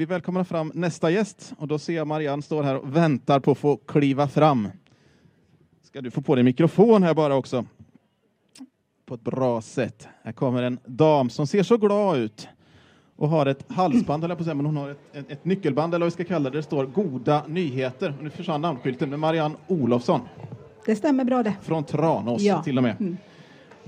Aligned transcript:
Vi 0.00 0.04
välkomnar 0.04 0.44
fram 0.44 0.72
nästa 0.74 1.10
gäst 1.10 1.52
och 1.58 1.68
då 1.68 1.78
ser 1.78 1.92
jag 1.92 2.06
Marianne 2.06 2.42
står 2.42 2.62
här 2.62 2.76
och 2.76 2.96
väntar 2.96 3.40
på 3.40 3.50
att 3.50 3.58
få 3.58 3.76
kliva 3.76 4.28
fram. 4.28 4.68
Ska 5.82 6.00
du 6.00 6.10
få 6.10 6.22
på 6.22 6.34
dig 6.34 6.44
mikrofon 6.44 7.02
här 7.02 7.14
bara 7.14 7.34
också? 7.34 7.64
På 9.06 9.14
ett 9.14 9.20
bra 9.20 9.60
sätt. 9.60 10.08
Här 10.22 10.32
kommer 10.32 10.62
en 10.62 10.78
dam 10.86 11.30
som 11.30 11.46
ser 11.46 11.62
så 11.62 11.76
glad 11.76 12.18
ut 12.18 12.48
och 13.16 13.28
har 13.28 13.46
ett 13.46 13.64
halsband, 13.68 14.24
eller 14.24 14.34
på 14.34 14.44
säga, 14.44 14.54
men 14.54 14.66
hon 14.66 14.76
har 14.76 14.90
ett, 14.90 15.00
ett, 15.12 15.30
ett, 15.30 15.44
nyckelband 15.44 15.94
eller 15.94 16.06
vad 16.06 16.12
vi 16.12 16.24
ska 16.24 16.34
kalla 16.34 16.50
det. 16.50 16.58
Det 16.58 16.62
står 16.62 16.86
Goda 16.86 17.46
nyheter. 17.46 18.14
Och 18.18 18.24
nu 18.24 18.30
försvann 18.30 18.60
namnskylten 18.60 19.10
med 19.10 19.18
Marianne 19.18 19.54
Olofsson. 19.66 20.20
Det 20.86 20.96
stämmer 20.96 21.24
bra 21.24 21.42
det. 21.42 21.56
Från 21.62 21.84
Tranås 21.84 22.42
ja. 22.42 22.62
till 22.62 22.76
och 22.76 22.82
med. 22.82 23.00
Mm. 23.00 23.16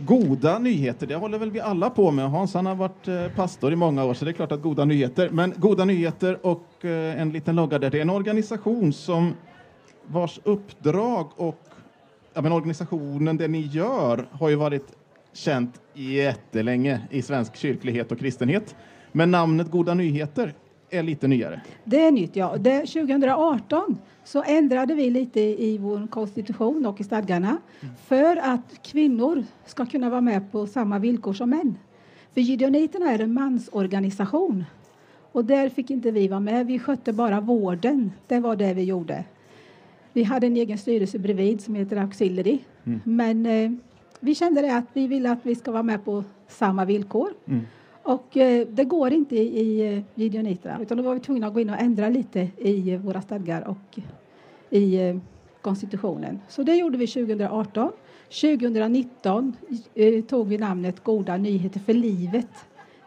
Goda 0.07 0.59
nyheter, 0.59 1.07
det 1.07 1.15
håller 1.15 1.39
väl 1.39 1.51
vi 1.51 1.61
alla 1.61 1.91
på 1.91 2.11
med. 2.11 2.31
Hans 2.31 2.55
han 2.55 2.67
har 2.67 2.75
varit 2.75 3.09
eh, 3.09 3.29
pastor 3.29 3.73
i 3.73 3.77
många 3.77 4.05
år, 4.05 4.15
så 4.15 4.25
det 4.25 4.31
är 4.31 4.33
klart 4.33 4.53
att 4.53 4.63
goda 4.63 4.85
nyheter. 4.85 5.31
Men 5.31 5.55
goda 5.57 5.85
nyheter 5.85 6.47
och 6.47 6.85
eh, 6.85 7.21
en 7.21 7.31
liten 7.31 7.57
logga 7.57 7.79
där. 7.79 7.91
Det 7.91 7.99
är 7.99 8.03
en 8.03 8.11
organisation 8.11 8.93
som 8.93 9.35
vars 10.07 10.41
uppdrag 10.45 11.31
och 11.37 11.61
ja, 12.35 12.41
men 12.41 12.53
organisationen, 12.53 13.37
det 13.37 13.49
ni 13.49 13.61
gör, 13.61 14.29
har 14.33 14.49
ju 14.49 14.55
varit 14.55 14.87
känt 15.33 15.81
jättelänge 15.95 17.01
i 17.11 17.23
svensk 17.23 17.57
kyrklighet 17.57 18.13
och 18.13 18.19
kristenhet. 18.19 18.75
Men 19.13 19.31
namnet 19.31 19.71
Goda 19.71 19.95
nyheter 19.95 20.55
är 20.91 21.03
lite 21.03 21.29
nyare. 21.29 21.61
Det 21.85 22.05
är 22.05 22.11
nytt, 22.11 22.37
ja. 22.37 22.57
Det, 22.57 22.79
2018 22.79 23.99
så 24.25 24.43
ändrade 24.47 24.95
vi 24.95 25.11
lite 25.11 25.41
i 25.41 25.79
vår 25.79 26.07
konstitution 26.07 26.87
och 26.87 27.01
i 27.01 27.05
stadgarna 27.05 27.57
mm. 27.81 27.95
för 28.07 28.37
att 28.37 28.83
kvinnor 28.83 29.45
ska 29.67 29.87
kunna 29.87 30.11
vara 30.11 30.21
med 30.21 30.53
på 30.53 30.67
samma 30.67 30.99
villkor 30.99 31.33
som 31.33 31.51
män. 31.51 31.79
För 32.35 32.41
Gideoniterna 32.41 33.11
är 33.11 33.19
en 33.19 33.35
mansorganisation 33.35 34.65
och 35.33 35.45
där 35.45 35.69
fick 35.69 35.91
inte 35.91 36.11
vi 36.11 36.29
vara 36.29 36.41
med. 36.41 36.67
Vi 36.67 36.79
skötte 36.79 37.13
bara 37.13 37.41
vården. 37.41 38.13
Det 38.27 38.41
var 38.41 38.57
det 38.57 38.75
vi 38.75 38.83
gjorde. 38.83 39.25
Vi 40.13 40.23
hade 40.23 40.47
en 40.47 40.57
egen 40.57 40.79
styrelse 40.79 41.19
bredvid 41.19 41.61
som 41.61 41.75
heter 41.75 41.97
Auxiliary. 41.97 42.59
Mm. 42.85 43.01
Men 43.05 43.47
eh, 43.47 43.71
vi 44.21 44.35
kände 44.35 44.77
att 44.77 44.85
vi 44.93 45.07
ville 45.07 45.31
att 45.31 45.47
vi 45.47 45.55
ska 45.55 45.73
vara 45.73 45.83
med 45.83 46.05
på 46.05 46.25
samma 46.49 46.85
villkor. 46.85 47.29
Mm. 47.47 47.67
Och 48.03 48.37
eh, 48.37 48.67
det 48.67 48.85
går 48.85 49.13
inte 49.13 49.37
i, 49.37 49.61
i 49.61 50.03
Gideoniterna 50.15 50.79
utan 50.83 50.97
då 50.97 51.03
var 51.03 51.15
vi 51.15 51.21
tvungna 51.21 51.47
att 51.47 51.55
gå 51.55 51.61
in 51.61 51.71
och 51.71 51.81
ändra 51.81 52.09
lite 52.09 52.49
i 52.57 52.97
våra 52.97 53.23
stadgar 53.23 53.69
och 53.69 53.99
i 54.71 55.09
eh, 55.09 55.17
konstitutionen. 55.61 56.41
Så 56.49 56.63
det 56.63 56.77
gjorde 56.77 56.99
vi 56.99 57.07
2018. 57.07 57.93
2019 58.41 59.57
eh, 59.95 60.25
tog 60.25 60.49
vi 60.49 60.59
namnet 60.59 61.05
Goda 61.05 61.37
nyheter 61.37 61.81
för 61.81 61.95
livet. 61.95 62.49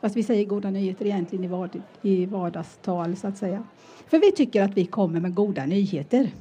Fast 0.02 0.16
vi 0.16 0.24
säger 0.24 0.46
goda 0.46 0.70
nyheter 0.70 1.06
egentligen 1.06 1.46
i, 1.46 1.48
vard, 1.48 1.82
i 2.02 2.26
vardagstal 2.26 3.16
så 3.16 3.28
att 3.28 3.38
säga. 3.38 3.64
För 4.08 4.20
vi 4.20 4.32
tycker 4.32 4.64
att 4.64 4.78
vi 4.78 4.86
kommer 4.86 5.20
med 5.20 5.34
goda 5.34 5.66
nyheter. 5.66 6.32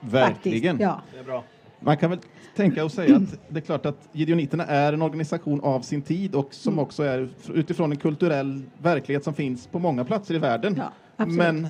Verkligen. 0.00 0.80
Ja. 0.80 1.02
Det 1.12 1.18
är 1.18 1.24
bra. 1.24 1.44
Man 1.86 1.96
kan 1.96 2.10
väl 2.10 2.18
tänka 2.56 2.84
och 2.84 2.92
säga 2.92 3.16
att 3.16 3.38
det 3.48 3.58
är 3.58 3.62
klart 3.62 3.86
att 3.86 4.08
Gideoniterna 4.12 4.66
är 4.66 4.92
en 4.92 5.02
organisation 5.02 5.60
av 5.60 5.80
sin 5.80 6.02
tid 6.02 6.34
och 6.34 6.54
som 6.54 6.72
mm. 6.72 6.82
också 6.82 7.02
är 7.02 7.28
utifrån 7.54 7.92
en 7.92 7.98
kulturell 7.98 8.62
verklighet 8.82 9.24
som 9.24 9.34
finns 9.34 9.66
på 9.66 9.78
många 9.78 10.04
platser 10.04 10.34
i 10.34 10.38
världen. 10.38 10.82
Ja, 11.16 11.26
Men 11.26 11.68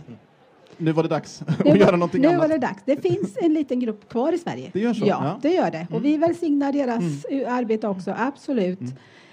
nu 0.76 0.92
var 0.92 1.02
det 1.02 1.08
dags 1.08 1.42
nu 1.64 1.70
att 1.70 1.78
göra 1.78 1.96
någonting 1.96 2.20
nu 2.20 2.28
annat. 2.28 2.40
Var 2.40 2.48
det 2.48 2.58
dags. 2.58 2.82
Det 2.84 3.02
finns 3.02 3.36
en 3.36 3.54
liten 3.54 3.80
grupp 3.80 4.08
kvar 4.08 4.32
i 4.32 4.38
Sverige. 4.38 4.70
Det 4.72 4.80
gör 4.80 4.94
så? 4.94 5.06
Ja, 5.06 5.24
ja. 5.24 5.38
det 5.42 5.54
gör 5.54 5.70
det. 5.70 5.86
Och 5.90 6.04
vi 6.04 6.14
mm. 6.14 6.20
välsignar 6.20 6.72
deras 6.72 7.24
mm. 7.30 7.52
arbete 7.54 7.88
också, 7.88 8.14
absolut. 8.18 8.80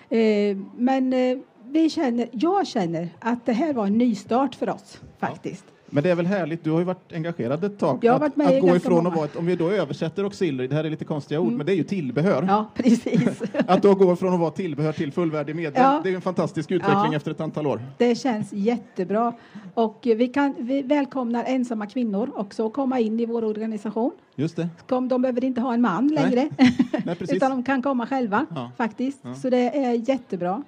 Mm. 0.10 0.60
Eh, 0.60 0.66
men 0.78 1.14
eh, 1.14 1.38
vi 1.66 1.90
känner, 1.90 2.30
jag 2.32 2.68
känner 2.68 3.10
att 3.20 3.46
det 3.46 3.54
här 3.54 3.74
var 3.74 3.88
en 3.88 3.98
nystart 3.98 4.56
för 4.56 4.70
oss 4.70 5.02
faktiskt. 5.20 5.66
Men 5.94 6.04
det 6.04 6.10
är 6.10 6.16
väl 6.16 6.26
härligt, 6.26 6.64
du 6.64 6.72
har 6.72 6.80
ju 6.80 6.86
varit 6.86 7.14
engagerad 7.14 7.64
ett 7.64 7.80
tag. 7.80 8.00
Jag 8.02 8.14
har 8.14 8.20
varit 8.20 8.36
med 8.36 8.48
att, 8.48 8.54
att 8.54 8.62
gå 8.62 8.76
ifrån 8.76 9.08
att 9.08 9.16
vara 9.16 9.26
ett, 9.26 9.36
om 9.36 9.46
vi 9.46 9.56
då 9.56 9.70
översätter 9.70 10.24
auxiliary, 10.24 10.68
det 10.68 10.76
här 10.76 10.84
är 10.84 10.90
lite 10.90 11.06
konstiga 11.06 11.40
ord, 11.40 11.48
mm. 11.48 11.58
men 11.58 11.66
det 11.66 11.74
är 11.74 11.76
ju 11.76 11.84
tillbehör. 11.84 12.46
Ja, 12.48 12.70
precis. 12.74 13.42
att 13.68 13.82
då 13.82 13.96
gå 13.96 14.16
från 14.16 14.34
att 14.34 14.40
vara 14.40 14.52
tillbehör 14.52 14.92
till 14.92 15.12
fullvärdig 15.12 15.56
medlem, 15.56 15.84
ja. 15.84 16.02
det 16.04 16.10
är 16.10 16.16
en 16.16 16.22
fantastisk 16.22 16.72
utveckling 16.72 17.12
ja. 17.12 17.16
efter 17.16 17.32
ett 17.32 17.42
antal 17.42 17.68
år. 17.68 17.82
Det 17.98 18.16
känns 18.16 18.54
jättebra. 18.54 19.34
Och 19.74 20.00
vi, 20.04 20.28
kan, 20.28 20.56
vi 20.58 20.82
välkomnar 20.82 21.44
ensamma 21.48 21.88
kvinnor 21.88 22.32
också 22.36 22.68
att 22.68 22.74
komma 22.74 23.00
in 23.00 23.20
i 23.20 23.26
vår 23.26 23.44
organisation. 23.44 24.12
Just 24.36 24.56
det. 24.56 24.70
De 24.88 25.22
behöver 25.22 25.44
inte 25.44 25.62
ha 25.62 25.74
en 25.74 25.82
man 25.82 26.08
längre, 26.08 26.50
Nej. 26.58 26.78
Nej, 27.06 27.18
utan 27.30 27.52
de 27.52 27.64
kan 27.64 27.82
komma 27.82 28.08
själva 28.08 28.46
ja. 28.56 28.72
faktiskt. 28.78 29.20
Så 29.42 29.50
det 29.50 29.78
är 29.86 30.10
jättebra. 30.10 30.64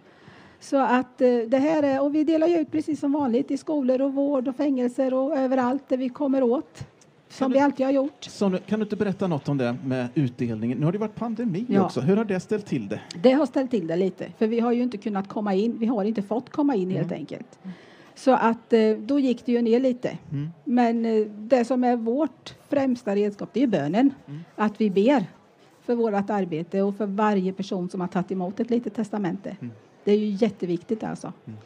Så 0.59 0.77
att 0.77 1.21
eh, 1.21 1.38
det 1.47 1.57
här 1.57 1.83
är, 1.83 2.01
och 2.03 2.16
vi 2.16 2.23
delar 2.23 2.59
ut 2.59 2.71
precis 2.71 2.99
som 2.99 3.11
vanligt 3.11 3.51
i 3.51 3.57
skolor 3.57 4.01
och 4.01 4.13
vård 4.13 4.47
och 4.47 4.55
fängelser 4.55 5.13
och 5.13 5.38
överallt 5.38 5.83
där 5.89 5.97
vi 5.97 6.09
kommer 6.09 6.43
åt. 6.43 6.88
Som 7.29 7.51
du, 7.51 7.57
vi 7.57 7.59
alltid 7.59 7.85
har 7.85 7.93
gjort. 7.93 8.23
Så, 8.23 8.57
kan 8.65 8.79
du 8.79 8.83
inte 8.83 8.95
berätta 8.95 9.27
något 9.27 9.49
om 9.49 9.57
det 9.57 9.77
med 9.85 10.07
utdelningen? 10.13 10.77
Nu 10.77 10.85
har 10.85 10.91
det 10.91 10.97
varit 10.97 11.15
pandemi 11.15 11.65
ja. 11.69 11.85
också. 11.85 12.01
Hur 12.01 12.17
har 12.17 12.25
det 12.25 12.39
ställt 12.39 12.65
till 12.65 12.88
det? 12.88 13.01
Det 13.23 13.31
har 13.31 13.45
ställt 13.45 13.71
till 13.71 13.88
det 13.88 13.95
lite, 13.95 14.31
för 14.38 14.47
vi 14.47 14.59
har 14.59 14.71
ju 14.71 14.83
inte 14.83 14.97
kunnat 14.97 15.27
komma 15.27 15.53
in. 15.53 15.77
Vi 15.79 15.85
har 15.85 16.03
inte 16.03 16.21
fått 16.21 16.49
komma 16.49 16.75
in 16.75 16.83
mm. 16.83 16.97
helt 16.97 17.11
enkelt. 17.11 17.59
Så 18.15 18.31
att 18.31 18.73
eh, 18.73 18.91
då 18.97 19.19
gick 19.19 19.45
det 19.45 19.51
ju 19.51 19.61
ner 19.61 19.79
lite. 19.79 20.17
Mm. 20.31 20.49
Men 20.63 21.05
eh, 21.05 21.25
det 21.27 21.65
som 21.65 21.83
är 21.83 21.95
vårt 21.95 22.55
främsta 22.69 23.15
redskap, 23.15 23.49
det 23.53 23.63
är 23.63 23.67
bönen. 23.67 24.13
Mm. 24.27 24.41
Att 24.55 24.81
vi 24.81 24.89
ber 24.89 25.25
för 25.81 25.95
vårt 25.95 26.29
arbete 26.29 26.81
och 26.81 26.95
för 26.97 27.05
varje 27.05 27.53
person 27.53 27.89
som 27.89 28.01
har 28.01 28.07
tagit 28.07 28.31
emot 28.31 28.59
ett 28.59 28.69
litet 28.69 28.95
testamente. 28.95 29.57
Det 30.05 30.11
är 30.11 30.17
ju 30.17 30.25
jätteviktigt 30.25 31.03
alltså. 31.03 31.33
Mm. 31.45 31.59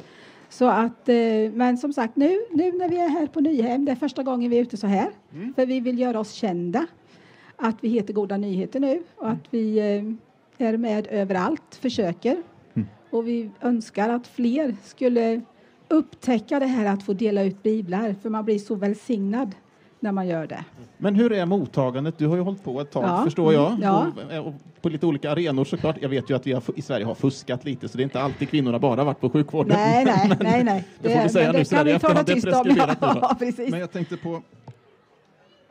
Så 0.49 0.65
att, 0.65 1.09
eh, 1.09 1.51
men 1.53 1.77
som 1.77 1.93
sagt, 1.93 2.15
nu, 2.15 2.39
nu 2.51 2.71
när 2.71 2.89
vi 2.89 2.97
är 2.97 3.09
här 3.09 3.27
på 3.27 3.39
Nyhem, 3.39 3.85
det 3.85 3.91
är 3.91 3.95
första 3.95 4.23
gången 4.23 4.49
vi 4.49 4.57
är 4.57 4.61
ute 4.61 4.77
så 4.77 4.87
här, 4.87 5.09
mm. 5.33 5.53
för 5.53 5.65
vi 5.65 5.79
vill 5.79 5.99
göra 5.99 6.19
oss 6.19 6.31
kända. 6.31 6.87
Att 7.55 7.75
vi 7.81 7.89
heter 7.89 8.13
Goda 8.13 8.37
Nyheter 8.37 8.79
nu 8.79 9.03
och 9.15 9.29
att 9.29 9.47
vi 9.49 9.77
eh, 9.77 10.67
är 10.67 10.77
med 10.77 11.07
överallt, 11.11 11.75
försöker. 11.81 12.43
Mm. 12.73 12.87
Och 13.09 13.27
vi 13.27 13.49
önskar 13.61 14.09
att 14.09 14.27
fler 14.27 14.75
skulle 14.83 15.41
upptäcka 15.87 16.59
det 16.59 16.65
här 16.65 16.85
att 16.85 17.03
få 17.03 17.13
dela 17.13 17.43
ut 17.43 17.63
biblar, 17.63 18.15
för 18.21 18.29
man 18.29 18.45
blir 18.45 18.59
så 18.59 18.75
välsignad 18.75 19.55
när 19.99 20.11
man 20.11 20.27
gör 20.27 20.47
det. 20.47 20.65
Men 20.97 21.15
hur 21.15 21.31
är 21.31 21.45
mottagandet? 21.45 22.17
Du 22.17 22.27
har 22.27 22.35
ju 22.35 22.41
hållit 22.41 22.63
på 22.63 22.81
ett 22.81 22.91
tag, 22.91 23.03
ja. 23.03 23.23
förstår 23.23 23.53
jag, 23.53 23.67
mm, 23.67 23.81
ja. 23.81 24.11
och, 24.39 24.47
och 24.47 24.53
på 24.81 24.89
lite 24.89 25.05
olika 25.05 25.31
arenor 25.31 25.65
såklart. 25.65 25.95
Jag 26.01 26.09
vet 26.09 26.29
ju 26.29 26.35
att 26.35 26.47
vi 26.47 26.51
har, 26.51 26.63
i 26.75 26.81
Sverige 26.81 27.05
har 27.05 27.15
fuskat 27.15 27.65
lite, 27.65 27.89
så 27.89 27.97
det 27.97 28.01
är 28.01 28.05
inte 28.05 28.21
alltid 28.21 28.49
kvinnorna 28.49 28.79
bara 28.79 29.03
varit 29.03 29.19
på 29.19 29.29
sjukvården. 29.29 29.77
Nej, 29.77 30.05
nej, 30.05 30.37
nej, 30.39 30.63
nej. 30.63 30.87
Det, 31.01 31.09
får 31.09 31.23
vi 31.23 31.29
säga 31.29 31.51
nu 31.51 31.57
i 31.57 31.61
efterhand, 31.61 32.25
det 32.25 32.31
är 32.31 32.41
preskriberat 32.41 32.97
ja, 33.01 33.35
precis. 33.39 33.71
Men 33.71 33.79
jag 33.79 33.91
tänkte 33.91 34.17
på, 34.17 34.41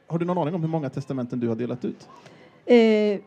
har 0.06 0.18
du 0.18 0.24
någon 0.24 0.38
aning 0.38 0.54
om 0.54 0.62
hur 0.62 0.68
många 0.68 0.90
testamenten 0.90 1.40
du 1.40 1.48
har 1.48 1.56
delat 1.56 1.84
ut? 1.84 2.08
Eh, 2.66 3.20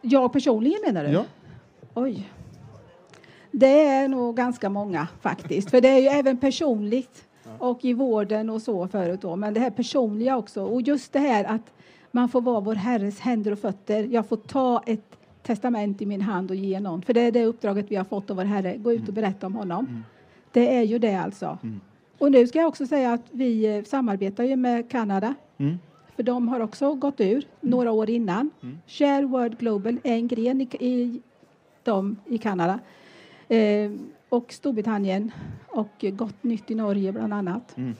jag 0.00 0.32
personligen 0.32 0.80
menar 0.86 1.04
du? 1.04 1.10
Ja. 1.10 1.24
Oj. 1.94 2.30
Det 3.50 3.84
är 3.84 4.08
nog 4.08 4.36
ganska 4.36 4.70
många 4.70 5.08
faktiskt, 5.20 5.70
för 5.70 5.80
det 5.80 5.88
är 5.88 5.98
ju 5.98 6.06
även 6.06 6.38
personligt 6.38 7.26
och 7.58 7.84
i 7.84 7.92
vården 7.92 8.50
och 8.50 8.62
så 8.62 8.88
förut 8.88 9.20
då. 9.20 9.36
Men 9.36 9.54
det 9.54 9.60
här 9.60 9.70
personliga 9.70 10.36
också. 10.36 10.64
Och 10.64 10.82
just 10.82 11.12
det 11.12 11.18
här 11.18 11.44
att 11.44 11.72
man 12.10 12.28
får 12.28 12.40
vara 12.40 12.60
vår 12.60 12.74
Herres 12.74 13.20
händer 13.20 13.52
och 13.52 13.58
fötter. 13.58 14.08
Jag 14.10 14.26
får 14.26 14.36
ta 14.36 14.82
ett 14.86 15.16
testament 15.42 16.02
i 16.02 16.06
min 16.06 16.20
hand 16.20 16.50
och 16.50 16.56
ge 16.56 16.80
någon. 16.80 17.02
För 17.02 17.14
det 17.14 17.20
är 17.20 17.32
det 17.32 17.44
uppdraget 17.44 17.86
vi 17.90 17.96
har 17.96 18.04
fått 18.04 18.30
av 18.30 18.36
vår 18.36 18.44
Herre. 18.44 18.76
Gå 18.76 18.92
ut 18.92 19.02
och 19.02 19.08
mm. 19.08 19.14
berätta 19.14 19.46
om 19.46 19.54
honom. 19.54 19.86
Mm. 19.86 20.04
Det 20.52 20.74
är 20.76 20.82
ju 20.82 20.98
det 20.98 21.14
alltså. 21.14 21.58
Mm. 21.62 21.80
Och 22.18 22.32
nu 22.32 22.46
ska 22.46 22.58
jag 22.58 22.68
också 22.68 22.86
säga 22.86 23.12
att 23.12 23.24
vi 23.30 23.76
eh, 23.76 23.84
samarbetar 23.84 24.44
ju 24.44 24.56
med 24.56 24.90
Kanada. 24.90 25.34
Mm. 25.58 25.78
För 26.16 26.22
de 26.22 26.48
har 26.48 26.60
också 26.60 26.94
gått 26.94 27.20
ur 27.20 27.32
mm. 27.32 27.44
några 27.60 27.92
år 27.92 28.10
innan. 28.10 28.50
Mm. 28.62 28.78
Share 28.86 29.26
World 29.26 29.58
Global 29.58 29.98
är 30.02 30.14
en 30.14 30.28
gren 30.28 30.60
i, 30.60 30.68
i, 30.80 31.20
dem 31.82 32.16
i 32.26 32.38
Kanada. 32.38 32.78
Eh, 33.48 33.90
och 34.28 34.52
Storbritannien 34.52 35.30
och 35.68 36.04
Gott 36.12 36.42
Nytt 36.42 36.70
i 36.70 36.74
Norge 36.74 37.12
bland 37.12 37.34
annat. 37.34 37.76
Mm. 37.76 37.94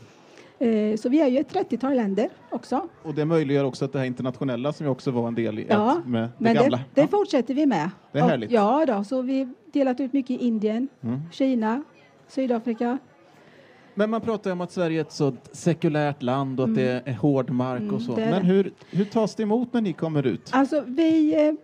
Eh, 0.58 0.96
så 0.96 1.08
vi 1.08 1.20
är 1.20 1.26
ju 1.26 1.38
ett 1.38 1.54
30-tal 1.54 1.94
länder 1.96 2.28
också. 2.50 2.88
Och 3.02 3.14
det 3.14 3.24
möjliggör 3.24 3.64
också 3.64 3.84
att 3.84 3.92
det 3.92 3.98
här 3.98 4.06
internationella 4.06 4.72
som 4.72 4.86
ju 4.86 4.90
också 4.90 5.10
var 5.10 5.28
en 5.28 5.34
del 5.34 5.58
i 5.58 5.66
ja, 5.68 6.02
med 6.06 6.22
det 6.22 6.30
men 6.38 6.54
gamla. 6.54 6.76
Det, 6.76 6.84
det 6.94 7.00
ja. 7.00 7.06
fortsätter 7.06 7.54
vi 7.54 7.66
med. 7.66 7.90
Det 8.12 8.18
är 8.18 8.22
och, 8.22 8.30
härligt. 8.30 8.50
Ja, 8.50 8.86
då, 8.86 9.04
så 9.04 9.22
vi 9.22 9.48
delat 9.72 10.00
ut 10.00 10.12
mycket 10.12 10.30
i 10.30 10.46
Indien, 10.46 10.88
mm. 11.00 11.20
Kina, 11.32 11.82
Sydafrika. 12.28 12.98
Men 13.94 14.10
man 14.10 14.20
pratar 14.20 14.50
om 14.50 14.60
att 14.60 14.72
Sverige 14.72 15.00
är 15.00 15.00
ett 15.00 15.12
så 15.12 15.36
sekulärt 15.52 16.22
land 16.22 16.60
och 16.60 16.68
mm. 16.68 16.74
att 16.74 17.04
det 17.04 17.10
är 17.10 17.14
hård 17.14 17.50
mark 17.50 17.80
mm, 17.80 17.94
och 17.94 18.02
så. 18.02 18.16
Men 18.16 18.44
hur, 18.44 18.72
hur 18.90 19.04
tas 19.04 19.34
det 19.34 19.42
emot 19.42 19.72
när 19.72 19.80
ni 19.80 19.92
kommer 19.92 20.26
ut? 20.26 20.50
Alltså, 20.52 20.84
vi, 20.86 21.46
eh, 21.46 21.54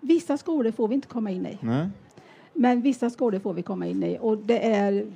vissa 0.00 0.36
skolor 0.36 0.70
får 0.70 0.88
vi 0.88 0.94
inte 0.94 1.08
komma 1.08 1.30
in 1.30 1.46
i. 1.46 1.58
Nej. 1.60 1.88
Men 2.52 2.80
vissa 2.80 3.10
skolor 3.10 3.38
får 3.38 3.52
vi 3.52 3.62
komma 3.62 3.86
in 3.86 4.02
i 4.02 4.18
och 4.20 4.38
det 4.38 4.66
är 4.66 5.06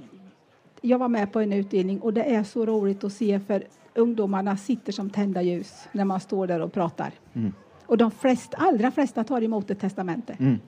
jag 0.80 0.98
var 0.98 1.08
med 1.08 1.32
på 1.32 1.40
en 1.40 1.52
utdelning 1.52 2.00
och 2.00 2.12
det 2.12 2.34
är 2.34 2.44
så 2.44 2.66
roligt 2.66 3.04
att 3.04 3.12
se 3.12 3.40
för 3.40 3.64
ungdomarna 3.94 4.56
sitter 4.56 4.92
som 4.92 5.10
tända 5.10 5.42
ljus 5.42 5.88
när 5.92 6.04
man 6.04 6.20
står 6.20 6.46
där 6.46 6.60
och 6.60 6.72
pratar. 6.72 7.12
Mm. 7.32 7.52
Och 7.86 7.98
de 7.98 8.10
flest, 8.10 8.54
allra 8.56 8.90
flesta 8.90 9.24
tar 9.24 9.42
emot 9.42 9.70
ett 9.70 9.80
testamente. 9.80 10.36
Mm. 10.40 10.58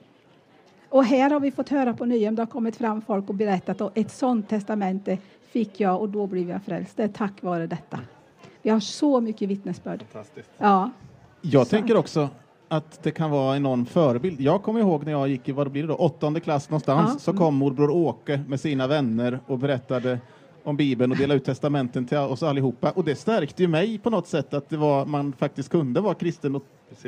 Och 0.89 1.05
här 1.05 1.29
har 1.29 1.39
vi 1.39 1.51
fått 1.51 1.69
höra 1.69 1.93
på 1.93 2.05
Nyhem, 2.05 2.35
det 2.35 2.41
har 2.41 2.47
kommit 2.47 2.75
fram 2.75 3.01
folk 3.01 3.29
och 3.29 3.35
berättat 3.35 3.81
att 3.81 3.97
ett 3.97 4.11
sånt 4.11 4.49
testamente 4.49 5.17
fick 5.41 5.79
jag 5.79 6.01
och 6.01 6.09
då 6.09 6.27
blev 6.27 6.49
jag 6.49 6.63
frälst. 6.63 6.97
Det 6.97 7.03
är 7.03 7.07
tack 7.07 7.43
vare 7.43 7.67
detta. 7.67 7.99
Vi 8.61 8.69
har 8.69 8.79
så 8.79 9.21
mycket 9.21 9.49
vittnesbörd. 9.49 10.05
Ja. 10.57 10.91
Jag 11.41 11.67
Så. 11.67 11.71
tänker 11.71 11.97
också 11.97 12.29
att 12.69 13.03
det 13.03 13.11
kan 13.11 13.31
vara 13.31 13.59
någon 13.59 13.85
förebild. 13.85 14.41
Jag 14.41 14.63
kommer 14.63 14.79
ihåg 14.79 15.05
när 15.05 15.11
jag 15.11 15.27
gick 15.29 15.49
i 15.49 15.51
vad 15.51 15.71
blir 15.71 15.81
det 15.81 15.87
då, 15.87 15.95
åttonde 15.95 16.39
klass 16.39 16.69
någonstans 16.69 17.11
Ja. 17.13 17.19
så 17.19 17.33
kom 17.33 17.55
morbror 17.55 17.89
Åke 17.89 18.41
med 18.47 18.59
sina 18.59 18.87
vänner 18.87 19.39
och 19.47 19.59
berättade 19.59 20.19
om 20.63 20.75
Bibeln 20.77 21.11
och 21.11 21.17
delade 21.17 21.37
ut 21.37 21.45
testamenten 21.45 22.05
till 22.05 22.17
oss 22.17 22.43
allihopa. 22.43 22.91
Och 22.91 23.03
det 23.03 23.15
stärkte 23.15 23.61
ju 23.63 23.67
mig 23.67 23.97
på 23.97 24.09
något 24.09 24.27
sätt 24.27 24.53
att 24.53 24.69
det 24.69 24.77
var, 24.77 25.05
man 25.05 25.33
faktiskt 25.33 25.69
kunde 25.69 26.01
vara 26.01 26.13
kristen 26.13 26.55
och 26.55 26.63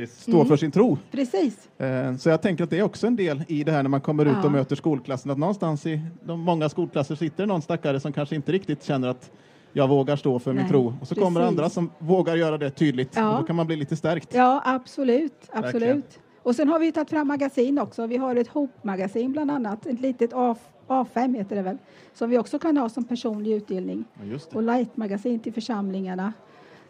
stå 0.09 0.31
Mm. 0.35 0.47
för 0.47 0.57
sin 0.57 0.71
tro. 0.71 0.97
Precis. 1.11 1.69
Eh, 1.77 2.15
Så 2.15 2.29
jag 2.29 2.41
tänker 2.41 2.63
att 2.63 2.69
det 2.69 2.77
är 2.79 2.83
också 2.83 3.07
en 3.07 3.15
del 3.15 3.43
i 3.47 3.63
det 3.63 3.71
här 3.71 3.83
när 3.83 3.89
man 3.89 4.01
kommer 4.01 4.25
ut 4.25 4.31
Ja. 4.39 4.45
och 4.45 4.51
möter 4.51 4.75
skolklassen, 4.75 5.31
att 5.31 5.37
någonstans 5.37 5.85
i 5.85 6.01
de 6.23 6.39
många 6.39 6.69
skolklasser 6.69 7.15
sitter 7.15 7.45
någon 7.45 7.61
stackare 7.61 7.99
som 7.99 8.13
kanske 8.13 8.35
inte 8.35 8.51
riktigt 8.51 8.83
känner 8.83 9.07
att 9.07 9.31
jag 9.73 9.87
vågar 9.87 10.15
stå 10.15 10.39
för 10.39 10.53
min 10.53 10.61
Nej, 10.61 10.69
tro. 10.71 10.93
Och 11.01 11.07
så 11.07 11.15
kommer 11.15 11.39
precis. 11.39 11.47
andra 11.47 11.69
som 11.69 11.91
vågar 11.99 12.35
göra 12.35 12.57
det 12.57 12.69
tydligt. 12.69 13.15
Ja. 13.15 13.31
Och 13.33 13.39
då 13.41 13.47
kan 13.47 13.55
man 13.55 13.67
bli 13.67 13.75
lite 13.75 13.95
stärkt. 13.95 14.33
Ja, 14.33 14.61
absolut. 14.65 15.33
absolut. 15.51 15.73
Verkligen. 15.73 16.03
Och 16.43 16.55
sen 16.55 16.67
har 16.67 16.79
vi 16.79 16.91
tagit 16.91 17.09
fram 17.09 17.27
magasin 17.27 17.79
också. 17.79 18.07
Vi 18.07 18.17
har 18.17 18.35
ett 18.35 18.47
Hope-magasin 18.47 19.31
bland 19.31 19.51
annat, 19.51 19.85
ett 19.85 19.99
litet 20.01 20.33
A, 20.33 20.55
A5 20.87 21.35
heter 21.37 21.55
det 21.55 21.61
väl, 21.61 21.77
som 22.13 22.29
vi 22.29 22.37
också 22.37 22.59
kan 22.59 22.77
ha 22.77 22.89
som 22.89 23.03
personlig 23.03 23.51
utdelning. 23.53 24.05
Ja. 24.31 24.37
Och 24.53 24.63
light-magasin 24.63 25.39
till 25.39 25.53
församlingarna. 25.53 26.33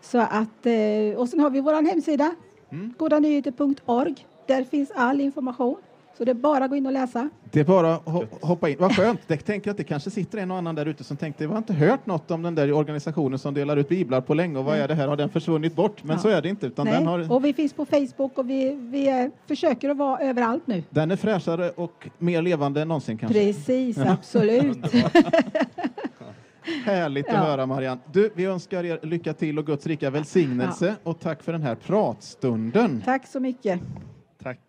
Så 0.02 0.18
att, 0.20 0.66
eh, 0.66 1.18
och 1.20 1.30
sen 1.30 1.40
har 1.40 1.50
vi 1.50 1.62
vår 1.62 1.74
hemsida, 1.92 2.32
Mm. 2.70 2.94
godanyheter.org. 2.98 4.16
Där 4.48 4.64
finns 4.64 4.92
all 4.96 5.22
information. 5.22 5.76
Så 6.18 6.26
det 6.26 6.32
är 6.32 6.36
bara 6.36 6.64
att 6.64 6.70
gå 6.70 6.76
in 6.76 6.86
och 6.86 6.92
läsa. 6.92 7.30
Det 7.52 7.60
är 7.60 7.64
bara 7.64 7.96
att 7.96 8.06
ho- 8.06 8.28
hoppa 8.42 8.70
in. 8.70 8.76
Vad 8.80 8.96
skönt. 8.96 9.20
Jag 9.28 9.46
tänker 9.46 9.72
att 9.72 9.78
det 9.78 9.84
kanske 9.84 10.10
sitter 10.12 10.38
en 10.38 10.52
och 10.52 10.58
annan 10.58 10.76
där 10.76 10.86
ute 10.86 11.04
som 11.04 11.18
tänkte, 11.18 11.46
vi 11.48 11.52
har 11.52 11.58
inte 11.58 11.74
hört 11.74 12.06
något 12.06 12.32
om 12.32 12.42
den 12.42 12.56
där 12.56 12.72
organisationen 12.74 13.40
som 13.40 13.54
delar 13.54 13.78
ut 13.78 13.90
biblar 13.90 14.22
på 14.22 14.34
länge 14.34 14.60
och 14.60 14.66
vad 14.66 14.78
är 14.78 14.88
det 14.88 14.96
här? 14.96 15.08
Har 15.08 15.18
den 15.18 15.30
försvunnit 15.30 15.76
bort? 15.76 16.04
Men 16.04 16.16
Ja. 16.16 16.22
så 16.22 16.30
är 16.30 16.42
det 16.42 16.50
inte, 16.50 16.68
utan 16.68 16.86
Nej. 16.86 16.94
den, 16.96 17.08
har, 17.08 17.32
Och 17.32 17.46
vi 17.46 17.54
finns 17.54 17.74
på 17.74 17.86
Facebook 17.86 18.38
och 18.38 18.50
vi, 18.50 18.72
vi 18.76 19.30
försöker 19.48 19.90
att 19.90 19.98
vara 19.98 20.20
överallt 20.20 20.68
nu. 20.68 20.84
den 20.90 21.12
är 21.12 21.16
fräschare 21.16 21.70
och 21.70 22.08
mer 22.18 22.42
levande 22.42 22.82
än 22.82 22.88
någonsin 22.88 23.18
kanske. 23.18 23.40
Precis, 23.40 23.98
absolut. 23.98 24.78
Härligt 26.86 27.28
att 27.28 27.34
Ja. 27.34 27.40
höra 27.40 27.66
Marianne. 27.66 28.02
Du, 28.12 28.32
vi 28.36 28.46
önskar 28.46 28.84
er 28.84 29.00
lycka 29.04 29.34
till 29.34 29.60
och 29.60 29.66
Guds 29.66 29.88
rika 29.88 30.10
välsignelse 30.10 30.96
och 31.04 31.20
tack 31.20 31.44
för 31.44 31.52
den 31.52 31.62
här 31.62 31.76
pratstunden. 31.76 33.02
Tack 33.06 33.28
så 33.28 33.40
mycket. 33.40 33.80
Tack. 34.44 34.60